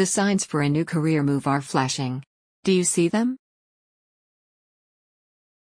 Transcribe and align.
The 0.00 0.06
signs 0.06 0.46
for 0.46 0.62
a 0.62 0.68
new 0.70 0.86
career 0.86 1.22
move 1.22 1.46
are 1.46 1.60
flashing. 1.60 2.24
Do 2.64 2.72
you 2.72 2.84
see 2.84 3.08
them? 3.08 3.36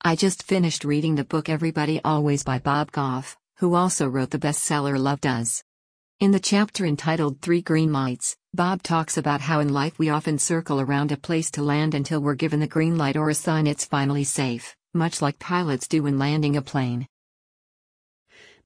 I 0.00 0.16
just 0.16 0.44
finished 0.44 0.82
reading 0.82 1.14
the 1.14 1.26
book 1.26 1.50
Everybody 1.50 2.00
Always 2.02 2.42
by 2.42 2.58
Bob 2.58 2.90
Goff, 2.90 3.36
who 3.58 3.74
also 3.74 4.08
wrote 4.08 4.30
the 4.30 4.38
bestseller 4.38 4.98
Love 4.98 5.20
Does. 5.20 5.62
In 6.20 6.30
the 6.30 6.40
chapter 6.40 6.86
entitled 6.86 7.42
Three 7.42 7.60
Green 7.60 7.92
Lights, 7.92 8.34
Bob 8.54 8.82
talks 8.82 9.18
about 9.18 9.42
how 9.42 9.60
in 9.60 9.74
life 9.74 9.98
we 9.98 10.08
often 10.08 10.38
circle 10.38 10.80
around 10.80 11.12
a 11.12 11.18
place 11.18 11.50
to 11.50 11.62
land 11.62 11.94
until 11.94 12.22
we're 12.22 12.34
given 12.34 12.60
the 12.60 12.66
green 12.66 12.96
light 12.96 13.18
or 13.18 13.28
a 13.28 13.34
sign 13.34 13.66
it's 13.66 13.84
finally 13.84 14.24
safe, 14.24 14.74
much 14.94 15.20
like 15.20 15.38
pilots 15.38 15.86
do 15.86 16.04
when 16.04 16.18
landing 16.18 16.56
a 16.56 16.62
plane. 16.62 17.06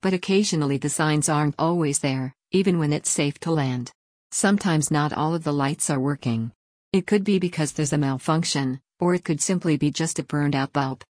But 0.02 0.12
occasionally 0.12 0.78
the 0.78 0.88
signs 0.88 1.28
aren't 1.28 1.56
always 1.58 1.98
there, 1.98 2.32
even 2.52 2.78
when 2.78 2.92
it's 2.92 3.10
safe 3.10 3.40
to 3.40 3.50
land. 3.50 3.90
Sometimes 4.32 4.90
not 4.90 5.12
all 5.12 5.34
of 5.34 5.44
the 5.44 5.52
lights 5.52 5.90
are 5.90 6.00
working. 6.00 6.52
It 6.92 7.06
could 7.06 7.24
be 7.24 7.38
because 7.38 7.72
there's 7.72 7.92
a 7.92 7.98
malfunction, 7.98 8.80
or 9.00 9.14
it 9.14 9.24
could 9.24 9.40
simply 9.40 9.76
be 9.76 9.90
just 9.90 10.18
a 10.18 10.22
burned 10.22 10.54
out 10.54 10.72
bulb 10.72 11.04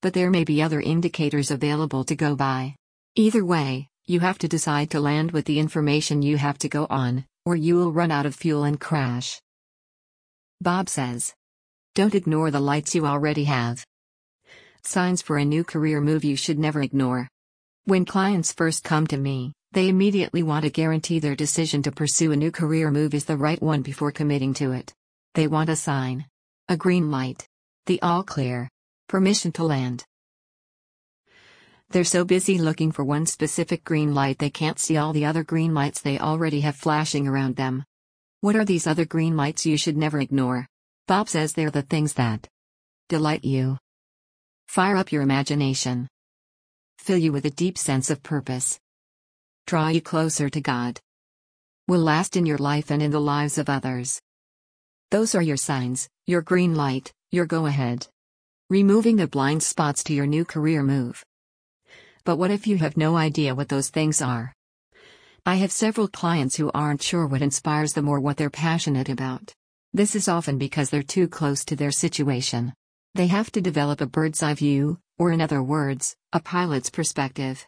but 0.00 0.12
there 0.12 0.30
may 0.30 0.44
be 0.44 0.62
other 0.62 0.80
indicators 0.80 1.50
available 1.50 2.04
to 2.04 2.14
go 2.14 2.36
by. 2.36 2.74
Either 3.16 3.44
way, 3.44 3.88
you 4.06 4.20
have 4.20 4.38
to 4.38 4.48
decide 4.48 4.90
to 4.90 5.00
land 5.00 5.32
with 5.32 5.44
the 5.44 5.58
information 5.58 6.22
you 6.22 6.36
have 6.36 6.58
to 6.58 6.68
go 6.68 6.86
on, 6.88 7.24
or 7.44 7.56
you 7.56 7.74
will 7.74 7.92
run 7.92 8.10
out 8.10 8.26
of 8.26 8.34
fuel 8.34 8.64
and 8.64 8.80
crash. 8.80 9.40
Bob 10.60 10.88
says. 10.88 11.34
Don't 11.94 12.14
ignore 12.14 12.50
the 12.50 12.60
lights 12.60 12.94
you 12.94 13.06
already 13.06 13.44
have. 13.44 13.84
Signs 14.84 15.20
for 15.20 15.36
a 15.36 15.44
new 15.44 15.64
career 15.64 16.00
move 16.00 16.22
you 16.22 16.36
should 16.36 16.58
never 16.58 16.80
ignore. 16.80 17.28
When 17.84 18.04
clients 18.04 18.52
first 18.52 18.84
come 18.84 19.06
to 19.08 19.16
me, 19.16 19.52
they 19.72 19.88
immediately 19.88 20.42
want 20.42 20.64
to 20.64 20.70
guarantee 20.70 21.18
their 21.18 21.36
decision 21.36 21.82
to 21.82 21.92
pursue 21.92 22.32
a 22.32 22.36
new 22.36 22.50
career 22.50 22.90
move 22.90 23.12
is 23.12 23.26
the 23.26 23.36
right 23.36 23.60
one 23.60 23.82
before 23.82 24.10
committing 24.10 24.54
to 24.54 24.72
it. 24.72 24.94
They 25.34 25.46
want 25.46 25.68
a 25.68 25.76
sign. 25.76 26.26
A 26.68 26.76
green 26.76 27.10
light. 27.10 27.46
The 27.86 28.00
all 28.00 28.22
clear. 28.22 28.70
Permission 29.08 29.52
to 29.52 29.64
land. 29.64 30.04
They're 31.90 32.04
so 32.04 32.24
busy 32.24 32.58
looking 32.58 32.92
for 32.92 33.04
one 33.04 33.24
specific 33.26 33.84
green 33.84 34.14
light 34.14 34.38
they 34.38 34.50
can't 34.50 34.78
see 34.78 34.96
all 34.96 35.12
the 35.12 35.24
other 35.24 35.44
green 35.44 35.74
lights 35.74 36.00
they 36.00 36.18
already 36.18 36.60
have 36.60 36.76
flashing 36.76 37.26
around 37.26 37.56
them. 37.56 37.84
What 38.40 38.56
are 38.56 38.64
these 38.64 38.86
other 38.86 39.04
green 39.04 39.36
lights 39.36 39.66
you 39.66 39.76
should 39.76 39.96
never 39.96 40.20
ignore? 40.20 40.66
Bob 41.06 41.28
says 41.28 41.52
they're 41.52 41.70
the 41.70 41.82
things 41.82 42.12
that 42.14 42.46
delight 43.08 43.42
you, 43.42 43.78
fire 44.68 44.96
up 44.96 45.10
your 45.10 45.22
imagination, 45.22 46.06
fill 46.98 47.16
you 47.16 47.32
with 47.32 47.46
a 47.46 47.50
deep 47.50 47.78
sense 47.78 48.10
of 48.10 48.22
purpose, 48.22 48.78
draw 49.68 49.88
you 49.88 50.00
closer 50.00 50.48
to 50.48 50.62
God, 50.62 50.98
will 51.86 52.00
last 52.00 52.36
in 52.36 52.46
your 52.46 52.56
life 52.56 52.90
and 52.90 53.02
in 53.02 53.10
the 53.10 53.20
lives 53.20 53.58
of 53.58 53.68
others. 53.68 54.18
Those 55.10 55.34
are 55.34 55.42
your 55.42 55.58
signs, 55.58 56.08
your 56.26 56.40
green 56.40 56.74
light, 56.74 57.12
your 57.30 57.44
go 57.44 57.66
ahead. 57.66 58.06
Removing 58.70 59.16
the 59.16 59.28
blind 59.28 59.62
spots 59.62 60.02
to 60.04 60.14
your 60.14 60.26
new 60.26 60.46
career 60.46 60.82
move. 60.82 61.22
But 62.24 62.36
what 62.36 62.50
if 62.50 62.66
you 62.66 62.78
have 62.78 62.96
no 62.96 63.18
idea 63.18 63.54
what 63.54 63.68
those 63.68 63.90
things 63.90 64.22
are? 64.22 64.54
I 65.44 65.56
have 65.56 65.70
several 65.70 66.08
clients 66.08 66.56
who 66.56 66.70
aren't 66.72 67.02
sure 67.02 67.26
what 67.26 67.42
inspires 67.42 67.92
them 67.92 68.08
or 68.08 68.20
what 68.20 68.38
they're 68.38 68.48
passionate 68.48 69.10
about. 69.10 69.52
This 69.92 70.16
is 70.16 70.28
often 70.28 70.56
because 70.56 70.88
they're 70.88 71.02
too 71.02 71.28
close 71.28 71.62
to 71.66 71.76
their 71.76 71.90
situation. 71.90 72.72
They 73.14 73.26
have 73.26 73.52
to 73.52 73.60
develop 73.60 74.00
a 74.00 74.06
bird's 74.06 74.42
eye 74.42 74.54
view, 74.54 74.98
or 75.18 75.30
in 75.30 75.42
other 75.42 75.62
words, 75.62 76.16
a 76.32 76.40
pilot's 76.40 76.88
perspective. 76.88 77.66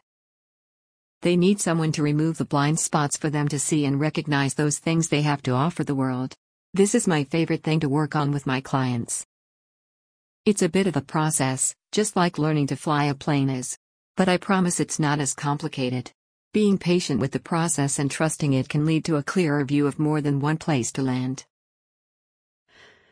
They 1.22 1.36
need 1.36 1.60
someone 1.60 1.92
to 1.92 2.02
remove 2.02 2.38
the 2.38 2.46
blind 2.46 2.80
spots 2.80 3.18
for 3.18 3.28
them 3.28 3.46
to 3.48 3.58
see 3.58 3.84
and 3.84 4.00
recognize 4.00 4.54
those 4.54 4.78
things 4.78 5.08
they 5.08 5.20
have 5.20 5.42
to 5.42 5.52
offer 5.52 5.84
the 5.84 5.94
world. 5.94 6.34
This 6.72 6.94
is 6.94 7.06
my 7.06 7.24
favorite 7.24 7.62
thing 7.62 7.80
to 7.80 7.90
work 7.90 8.16
on 8.16 8.32
with 8.32 8.46
my 8.46 8.62
clients. 8.62 9.26
It's 10.46 10.62
a 10.62 10.68
bit 10.70 10.86
of 10.86 10.96
a 10.96 11.02
process, 11.02 11.74
just 11.92 12.16
like 12.16 12.38
learning 12.38 12.68
to 12.68 12.76
fly 12.76 13.04
a 13.04 13.14
plane 13.14 13.50
is. 13.50 13.76
But 14.16 14.30
I 14.30 14.38
promise 14.38 14.80
it's 14.80 14.98
not 14.98 15.20
as 15.20 15.34
complicated. 15.34 16.10
Being 16.54 16.78
patient 16.78 17.20
with 17.20 17.32
the 17.32 17.38
process 17.38 17.98
and 17.98 18.10
trusting 18.10 18.54
it 18.54 18.70
can 18.70 18.86
lead 18.86 19.04
to 19.04 19.16
a 19.16 19.22
clearer 19.22 19.62
view 19.66 19.86
of 19.86 19.98
more 19.98 20.22
than 20.22 20.40
one 20.40 20.56
place 20.56 20.90
to 20.92 21.02
land. 21.02 21.44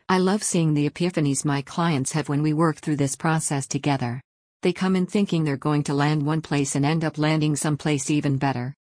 I 0.09 0.17
love 0.17 0.41
seeing 0.41 0.73
the 0.73 0.89
epiphanies 0.89 1.45
my 1.45 1.61
clients 1.61 2.13
have 2.13 2.27
when 2.27 2.41
we 2.41 2.53
work 2.53 2.77
through 2.77 2.95
this 2.95 3.15
process 3.15 3.67
together. 3.67 4.19
They 4.61 4.73
come 4.73 4.97
in 4.97 5.05
thinking 5.05 5.45
they're 5.45 5.55
going 5.55 5.83
to 5.83 5.93
land 5.93 6.25
one 6.25 6.41
place 6.41 6.75
and 6.75 6.85
end 6.85 7.05
up 7.05 7.17
landing 7.17 7.55
someplace 7.55 8.09
even 8.09 8.37
better. 8.37 8.75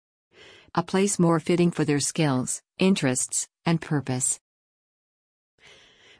A 0.73 0.81
place 0.81 1.19
more 1.19 1.39
fitting 1.39 1.69
for 1.69 1.85
their 1.85 1.99
skills, 1.99 2.63
interests, 2.79 3.47
and 3.63 3.79
purpose. 3.79 4.39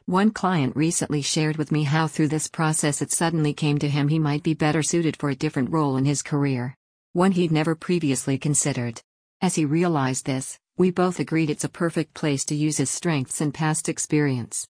One 0.06 0.30
client 0.30 0.76
recently 0.76 1.22
shared 1.22 1.56
with 1.56 1.72
me 1.72 1.82
how 1.82 2.06
through 2.06 2.28
this 2.28 2.46
process 2.46 3.02
it 3.02 3.10
suddenly 3.10 3.52
came 3.52 3.78
to 3.78 3.88
him 3.88 4.08
he 4.08 4.20
might 4.20 4.44
be 4.44 4.54
better 4.54 4.82
suited 4.82 5.16
for 5.16 5.28
a 5.28 5.34
different 5.34 5.72
role 5.72 5.96
in 5.96 6.04
his 6.04 6.22
career. 6.22 6.76
One 7.12 7.32
he'd 7.32 7.50
never 7.50 7.74
previously 7.74 8.38
considered. 8.38 9.02
As 9.40 9.56
he 9.56 9.64
realized 9.64 10.24
this, 10.24 10.56
we 10.76 10.92
both 10.92 11.18
agreed 11.18 11.50
it's 11.50 11.64
a 11.64 11.68
perfect 11.68 12.14
place 12.14 12.44
to 12.46 12.54
use 12.54 12.76
his 12.76 12.90
strengths 12.90 13.40
and 13.40 13.52
past 13.52 13.88
experience. 13.88 14.68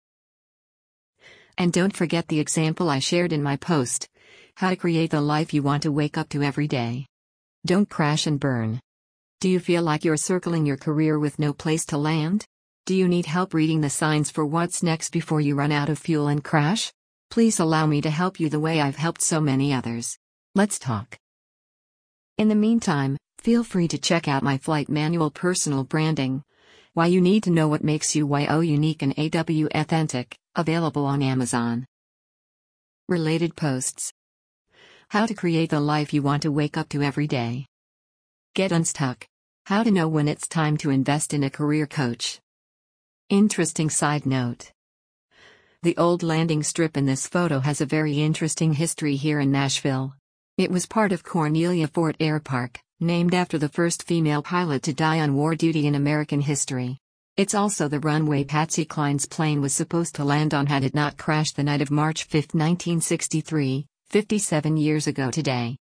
And 1.59 1.73
don't 1.73 1.97
forget 1.97 2.29
the 2.29 2.39
example 2.39 2.89
I 2.89 3.01
shared 3.01 3.33
in 3.33 3.43
my 3.43 3.57
post 3.57 4.09
how 4.57 4.71
to 4.71 4.77
create 4.77 5.11
the 5.11 5.21
life 5.21 5.53
you 5.53 5.63
want 5.63 5.83
to 5.83 5.93
wake 5.93 6.17
up 6.17 6.31
to 6.31 6.43
every 6.43 6.67
day. 6.67 7.07
Don't 7.67 7.91
crash 7.91 8.27
and 8.27 8.41
burn. 8.41 8.81
Do 9.41 9.51
you 9.51 9.61
feel 9.61 9.83
like 9.83 10.03
you're 10.03 10.17
circling 10.17 10.65
your 10.65 10.79
career 10.79 11.19
with 11.19 11.39
no 11.39 11.53
place 11.53 11.85
to 11.87 11.99
land? 11.99 12.47
Do 12.87 12.95
you 12.95 13.07
need 13.07 13.27
help 13.27 13.53
reading 13.53 13.83
the 13.83 13.91
signs 13.91 14.31
for 14.31 14.47
what's 14.47 14.83
next 14.83 15.11
before 15.11 15.43
you 15.43 15.57
run 15.57 15.73
out 15.73 15.91
of 15.91 15.99
fuel 15.99 16.29
and 16.29 16.43
crash? 16.43 16.91
Please 17.31 17.61
allow 17.61 17.85
me 17.85 18.01
to 18.01 18.09
help 18.09 18.41
you 18.41 18.49
the 18.49 18.59
way 18.59 18.81
I've 18.81 18.97
helped 18.97 19.21
so 19.21 19.43
many 19.43 19.75
others. 19.75 20.17
Let's 20.55 20.79
talk. 20.79 21.19
In 22.39 22.49
the 22.49 22.55
meantime, 22.55 23.19
feel 23.39 23.63
free 23.63 23.89
to 23.89 23.99
check 23.99 24.27
out 24.27 24.43
my 24.43 24.57
flight 24.57 24.89
manual 24.89 25.31
personal 25.31 25.85
branding. 25.85 26.43
Why 26.95 27.09
you 27.09 27.21
need 27.21 27.43
to 27.43 27.51
know 27.51 27.69
what 27.69 27.85
makes 27.85 28.17
you 28.17 28.27
YO 28.27 28.47
oh, 28.49 28.61
unique 28.61 29.03
and 29.03 29.13
AW 29.19 29.69
authentic, 29.75 30.35
available 30.55 31.05
on 31.05 31.23
Amazon. 31.23 31.85
Related 33.07 33.55
posts. 33.55 34.15
How 35.09 35.25
to 35.25 35.35
create 35.35 35.71
the 35.71 35.79
life 35.79 36.13
you 36.13 36.21
want 36.21 36.43
to 36.43 36.51
wake 36.51 36.77
up 36.77 36.89
to 36.89 37.01
every 37.01 37.29
day. 37.29 37.67
Get 38.55 38.73
unstuck. 38.73 39.25
How 39.67 39.85
to 39.85 39.93
know 39.93 40.09
when 40.09 40.27
it's 40.27 40.49
time 40.49 40.77
to 40.79 40.91
invest 40.91 41.33
in 41.33 41.45
a 41.45 41.51
career 41.51 41.87
coach. 41.87 42.41
Interesting 43.31 43.89
side 43.89 44.27
note. 44.27 44.73
The 45.85 45.97
old 45.97 46.25
landing 46.25 46.65
strip 46.65 46.97
in 46.97 47.07
this 47.07 47.29
photo 47.29 47.61
has 47.61 47.81
a 47.81 47.87
very 47.87 48.21
interesting 48.21 48.73
history 48.73 49.15
here 49.15 49.39
in 49.39 49.53
Nashville. 49.53 50.13
It 50.59 50.73
was 50.73 50.87
part 50.87 51.13
of 51.13 51.23
Cornelia 51.23 51.87
Fort 51.87 52.17
Air 52.19 52.41
Park, 52.41 52.81
named 52.99 53.33
after 53.33 53.59
the 53.59 53.69
first 53.69 54.03
female 54.03 54.43
pilot 54.43 54.83
to 54.83 54.93
die 54.93 55.21
on 55.21 55.37
war 55.37 55.55
duty 55.55 55.87
in 55.87 55.95
American 55.95 56.41
history. 56.41 56.99
It's 57.37 57.55
also 57.55 57.87
the 57.87 58.01
runway 58.01 58.43
Patsy 58.43 58.85
Cline's 58.85 59.27
plane 59.27 59.61
was 59.61 59.73
supposed 59.73 60.17
to 60.17 60.25
land 60.25 60.53
on 60.53 60.67
had 60.67 60.83
it 60.83 60.95
not 60.95 61.17
crashed 61.17 61.55
the 61.55 61.63
night 61.63 61.81
of 61.81 61.93
March 61.93 62.25
5, 62.25 62.55
1963, 62.55 63.87
57 64.11 64.77
years 64.77 65.07
ago 65.07 65.31
today. 65.31 65.77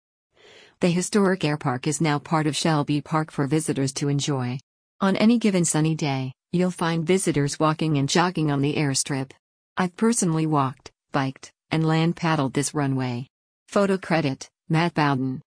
The 0.79 0.89
historic 0.89 1.41
airpark 1.41 1.87
is 1.87 2.01
now 2.01 2.19
part 2.19 2.47
of 2.47 2.55
Shelby 2.55 3.01
Park 3.01 3.31
for 3.31 3.47
visitors 3.47 3.93
to 3.93 4.09
enjoy. 4.09 4.59
On 4.99 5.15
any 5.15 5.37
given 5.37 5.65
sunny 5.65 5.95
day, 5.95 6.33
You'll 6.53 6.69
find 6.71 7.07
visitors 7.07 7.57
walking 7.61 7.97
and 7.97 8.09
jogging 8.09 8.51
on 8.51 8.61
the 8.61 8.75
airstrip. 8.75 9.31
I've 9.77 9.95
personally 9.95 10.45
walked, 10.45 10.91
biked, 11.13 11.53
and 11.71 11.87
land 11.87 12.17
paddled 12.17 12.53
this 12.53 12.73
runway. 12.73 13.27
Photo 13.69 13.97
credit 13.97 14.49
Matt 14.67 14.93
Bowden. 14.93 15.41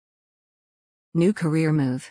New 1.13 1.33
career 1.33 1.73
move. 1.73 2.09